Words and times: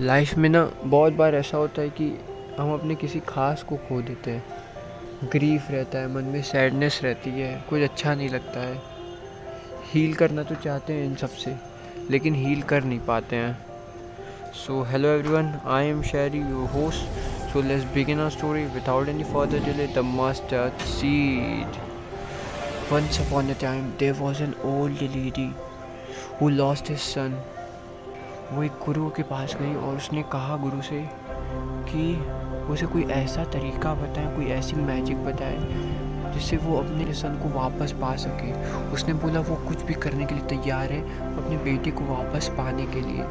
Life 0.00 0.34
में 0.34 0.48
ना 0.48 0.70
बहुत 0.84 1.12
बार 1.12 1.34
ऐसा 1.34 1.56
होता 1.56 1.82
है 1.82 1.90
कि 1.90 2.08
हम 2.58 2.72
अपने 2.74 2.94
किसी 2.94 3.20
खास 3.20 3.62
को 3.62 3.76
खो 3.76 4.02
देते 4.02 4.30
हैं। 4.30 5.30
ग्रीफ 5.32 5.70
रहता 5.70 5.98
है, 5.98 6.08
मन 6.14 6.24
में 6.24 6.42
सैडनेस 6.42 7.00
रहती 7.04 7.30
है, 7.30 7.64
कुछ 7.70 7.82
अच्छा 7.82 8.14
नहीं 8.14 8.28
लगता 8.28 8.60
है। 8.60 8.82
हील 9.92 10.14
करना 10.14 10.42
तो 10.42 10.54
चाहते 10.54 10.92
हैं 10.92 11.06
इन 11.06 11.14
सबसे, 11.14 11.56
लेकिन 12.10 12.34
हील 12.34 12.62
कर 12.62 12.84
नहीं 12.84 13.00
पाते 13.00 13.36
हैं। 13.36 13.66
So 14.52 14.82
hello 14.82 15.08
everyone 15.08 15.52
I 15.66 15.86
am 15.86 16.02
Sherry 16.02 16.38
your 16.38 16.68
host 16.68 16.98
so 17.52 17.62
let's 17.62 17.84
begin 17.94 18.20
our 18.20 18.30
story 18.30 18.64
without 18.64 19.08
any 19.08 19.24
further 19.24 19.64
delay 19.64 19.86
the 19.86 19.98
mustard 19.98 20.72
seed 20.72 21.84
Once 22.88 23.16
upon 23.18 23.48
a 23.50 23.54
time, 23.54 23.86
there 23.98 24.14
was 24.14 24.40
an 24.40 24.54
old 24.62 25.00
lady 25.02 25.52
who 26.38 26.50
lost 26.50 26.86
his 26.86 27.00
son 27.02 27.32
वो 28.52 28.62
एक 28.62 28.72
गुरु 28.84 29.08
के 29.10 29.22
पास 29.22 29.56
गई 29.60 29.74
और 29.74 29.96
उसने 29.96 30.22
कहा 30.22 30.56
गुरु 30.56 30.82
से 30.82 31.00
कि 31.88 32.14
उसे 32.72 32.86
कोई 32.86 33.02
ऐसा 33.02 33.44
तरीका 33.44 33.94
बताए, 33.94 34.34
कोई 34.36 34.46
ऐसी 34.46 34.76
मैजिक 34.76 35.24
बताए, 35.24 35.58
जिससे 36.34 36.56
वो 36.56 36.76
अपने 36.76 37.12
सन 37.14 37.34
को 37.34 37.48
वापस 37.48 37.92
पा 37.92 38.14
सके। 38.16 38.52
उसने 38.92 39.14
बोला, 39.14 39.40
वो 39.40 39.56
कुछ 39.56 39.82
भी 39.82 39.94
करने 39.94 40.24
के 40.24 40.34
लिए 40.34 40.44
तैयार 40.44 40.92
है 40.92 41.00
अपने 41.36 41.56
बेटे 41.56 41.90
को 41.90 42.04
वापस 42.04 42.48
पाने 42.48 42.86
के 42.86 43.00
लिए। 43.00 43.24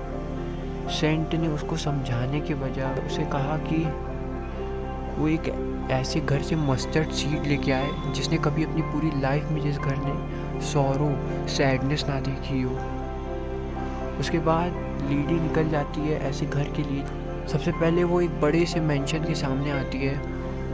सेंट 0.91 1.35
ने 1.35 1.47
उसको 1.47 1.77
समझाने 1.77 2.41
के 2.41 2.53
बजाय 2.53 2.99
उसे 2.99 3.25
कहा 3.25 3.57
कि 3.57 3.83
वो 5.21 5.27
एक 5.27 5.87
ऐसे 5.91 6.19
घर 6.19 6.41
से 6.41 6.55
मस्टर्ड 6.55 7.09
सीड 7.09 7.45
लेके 7.45 7.71
आए, 7.71 7.89
जिसने 8.15 8.37
कभी 8.37 8.63
अपनी 8.63 8.81
पूरी 8.81 9.21
लाइफ 9.21 9.49
में 9.51 9.61
जिस 9.61 9.77
घर 9.77 9.97
ने 9.97 10.61
सौरों 10.61 11.47
सैडनेस 11.47 12.05
ना 12.09 12.19
देखी 12.19 12.61
हो। 12.61 12.77
उसके 14.19 14.39
बाद 14.39 14.83
लीडी 15.09 15.39
निकल 15.39 15.69
जाती 15.69 16.01
है 16.01 16.19
ऐसे 16.29 16.45
घर 16.45 16.69
के 16.77 16.83
लिए। 16.83 17.03
सबसे 17.47 17.71
पहले 17.71 18.03
वो 18.03 18.21
एक 18.21 18.39
बड़े 18.41 18.65
से 18.65 18.79
मेंशन 18.81 19.23
के 19.23 19.35
सामने 19.35 19.71
आती 19.71 19.97
है। 19.97 20.15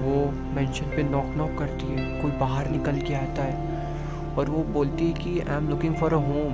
वो 0.02 0.26
मेंशन 0.56 0.86
पे 0.96 1.04
नॉक 1.04 1.34
नॉक 1.38 1.58
करती 1.58 1.88
है, 1.88 2.22
कोई 2.22 2.32
बाहर 2.40 2.70
निकल 2.70 3.00
के 3.00 3.14
आता 3.14 3.44
है। 3.44 4.36
और 4.38 4.50
वो 4.50 4.64
बोलती 4.74 5.08
है 5.08 5.14
कि 5.14 5.40
I 5.40 5.56
am 5.56 5.70
looking 5.70 5.96
for 5.96 6.14
a 6.14 6.18
home 6.18 6.54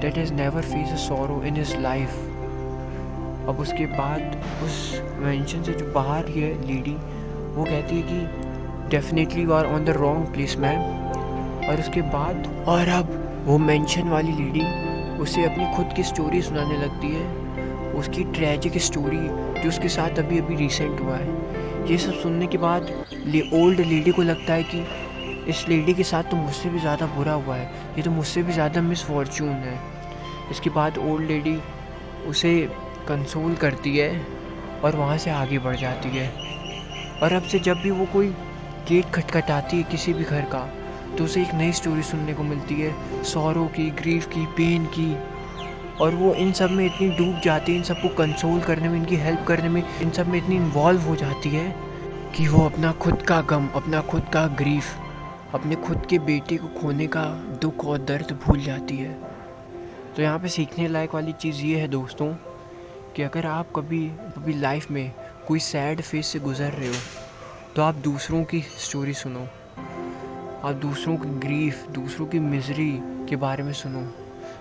that 0.00 0.18
is 0.18 0.32
never 0.34 0.62
face 0.62 0.92
a 0.92 0.96
sorrow 0.96 1.42
in 1.46 1.56
his 1.56 1.74
life 1.80 2.10
अब 3.48 3.60
उसके 3.60 3.86
बाद 3.86 4.36
उस 4.64 4.76
मेंशन 5.18 5.62
से 5.62 5.72
जो 5.72 5.92
बाहर 5.92 6.28
ही 6.28 6.40
है 6.40 6.52
लेडी, 6.66 6.92
वो 7.54 7.64
कहती 7.64 7.96
है 7.96 8.02
कि 8.02 8.88
definitely 8.90 9.42
you 9.42 9.52
are 9.52 9.66
on 9.66 9.84
the 9.84 9.90
wrong 9.96 10.32
place 10.32 10.56
ma'am 10.58 11.68
और 11.68 11.80
उसके 11.80 12.02
बाद 12.14 12.64
और 12.68 12.88
अब 12.88 13.44
वो 13.46 13.58
मेंशन 13.58 14.08
वाली 14.08 14.32
लेडी 14.32 14.64
उसे 15.20 15.44
अपनी 15.44 15.66
खुद 15.76 15.92
की 15.96 16.02
स्टोरी 16.04 16.40
सुनाने 16.42 16.76
लगती 16.78 17.08
है। 17.08 17.94
उसकी 17.94 18.24
ट्रेजिक 18.32 18.78
स्टोरी 18.78 19.18
जो 19.62 19.68
उसके 19.68 19.88
साथ 19.88 20.18
अभी 20.18 20.38
अभी 20.38 20.56
रिसेंट 20.56 21.00
हुआ 21.00 21.16
है। 21.16 21.88
ये 21.90 21.98
सब 21.98 22.20
सुनने 22.20 22.46
के 22.46 22.58
बाद 22.58 22.90
ले 23.26 23.40
ओल्ड 23.54 23.80
लेडी 23.80 24.12
को 24.12 24.22
लगता 24.22 24.54
है 24.54 24.62
कि 24.64 24.84
इस 25.50 25.64
लेडी 25.68 25.94
के 25.94 26.04
साथ 26.04 26.30
तो 26.30 26.36
मुझसे 26.36 26.68
भी 26.68 26.78
ज़्यादा 26.78 27.06
बुरा 27.06 27.32
हुआ 27.34 27.56
है। 27.56 27.70
ये 27.96 28.02
तो 28.02 28.10
मुझसे 28.10 28.42
भी 28.42 28.52
ज़्यादा 28.52 28.82
मिस 28.82 29.04
फॉर्चून 29.04 29.48
है। 29.48 29.78
इसके 30.50 30.70
बाद 30.70 30.98
ओल्ड 31.00 31.26
लेडी 31.28 31.58
उसे 32.28 32.54
कंसोल 33.08 33.54
करती 33.56 33.96
है 33.96 34.10
और 34.84 34.96
वहाँ 34.96 35.16
से 35.18 35.30
आगे 35.30 35.58
बढ़ 35.58 35.76
जाती 35.76 36.08
है। 36.08 36.28
और 37.22 37.32
अब 37.32 37.42
से 37.42 37.58
जब 37.58 37.80
भी 37.82 37.90
वो 37.90 38.06
कोई 38.12 38.28
गेट 38.88 39.10
खटखटाती 39.14 39.76
है 39.76 39.82
किसी 39.82 40.12
भी 40.12 40.24
घर 40.24 40.44
का 40.54 40.68
तो 41.16 41.24
उसे 41.24 41.42
एक 41.42 41.54
नई 41.54 41.72
स्टोरी 41.72 42.02
सुनने 42.02 42.34
को 42.34 42.42
मिलती 42.42 42.74
है 42.74 43.22
सौरों 43.24 43.66
की 43.68 43.90
ग्रीफ 43.92 44.26
की 44.26 44.46
पेन 44.56 44.86
की। 44.96 45.14
और 46.00 46.14
वो 46.14 46.32
इन 46.34 46.52
सब 46.52 46.70
में 46.70 46.84
इतनी 46.84 47.08
डूब 47.16 47.40
जाती 47.44 47.72
है, 47.72 47.78
इन 47.78 47.84
सबको 47.84 48.08
कंसोल 48.16 48.60
करने 48.60 48.88
में, 48.88 48.96
इनकी 48.98 49.16
हेल्प 49.16 49.44
करने 49.48 49.68
में, 49.68 49.82
इन 50.02 50.10
सब 50.10 50.28
में 50.28 50.38
इतनी 50.38 50.56
इन्वॉल्व 50.56 51.00
हो 51.00 51.16
जाती 51.16 51.48
है 51.48 51.74
कि 52.36 52.46
वो 52.48 52.64
अपना 52.64 52.92
खुद 52.92 53.22
का 53.22 53.40
गम, 53.42 53.68
अपना 53.74 54.00
खुद 54.02 54.28
का 54.32 54.46
ग्रीफ 54.58 54.98
अपने 55.54 55.76
खुद 55.76 56.06
के 56.10 56.18
बेटे 56.20 56.56
को 56.56 56.68
खोने 56.80 57.06
का 57.06 57.24
दुख 57.62 57.84
और 57.84 57.98
दर्द 58.00 58.38
भूल 58.44 58.60
जाती 58.60 58.96
है। 58.96 59.12
तो 60.16 60.22
यहाँ 60.22 60.38
पे 60.38 60.48
सीखने 60.48 60.88
लायक 60.88 61.14
वाली 61.14 61.32
चीज़ 61.34 61.62
ये 61.62 61.80
है 61.80 61.88
दोस्तों 61.88 62.32
कि 63.16 63.22
अगर 63.22 63.46
आप 63.46 63.72
कभी 63.76 64.06
कभी 64.36 64.54
लाइफ 64.54 64.90
में 64.90 65.10
कोई 65.48 65.58
सैड 65.60 66.00
फ़ेज़ 66.00 66.26
से 66.26 66.38
गुज़र 66.40 66.72
रहे 66.72 66.88
हो 66.88 67.00
तो 67.76 67.82
आप 67.82 67.94
दूसरों 68.04 68.42
की 68.44 68.60
स्टोरी 68.60 69.14
सुनो। 69.14 69.46
आप 70.64 70.74
दूसरों 70.74 71.16
की 71.16 71.28
ग्रीफ 71.40 71.86
दूसरों 71.90 72.26
की 72.26 72.38
मिजरी 72.38 72.90
के 73.28 73.36
बारे 73.36 73.62
में 73.62 73.72
सुनो। 73.72 74.02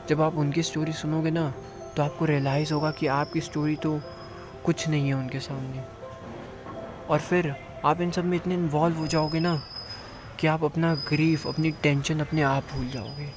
जब 0.09 0.21
आप 0.21 0.35
उनकी 0.35 0.63
स्टोरी 0.63 0.93
सुनोगे 0.93 1.31
ना 1.31 1.49
तो 1.97 2.03
आपको 2.03 2.25
रियलाइज़ 2.25 2.73
होगा 2.73 2.91
कि 2.91 3.07
आपकी 3.07 3.41
स्टोरी 3.41 3.75
तो 3.75 3.99
कुछ 4.65 4.87
नहीं 4.87 5.07
है 5.07 5.13
उनके 5.13 5.39
सामने। 5.39 5.83
और 7.09 7.19
फिर 7.19 7.53
आप 7.85 8.01
इन 8.01 8.11
सब 8.11 8.25
में 8.25 8.37
इतने 8.37 8.53
इन्वॉल्व 8.53 8.95
हो 8.95 9.07
जाओगे 9.07 9.39
ना, 9.39 9.55
कि 10.39 10.47
आप 10.47 10.63
अपना 10.63 10.93
ग्रीफ 11.09 11.47
अपनी 11.47 11.71
टेंशन 11.83 12.19
अपने 12.19 12.41
आप 12.41 12.63
भूल 12.73 12.87
जाओगे। 12.87 13.29